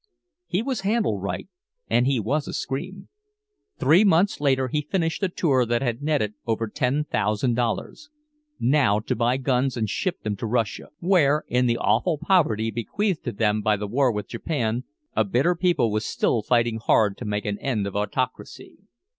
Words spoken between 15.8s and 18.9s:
was still fighting hard to make an end of autocracy.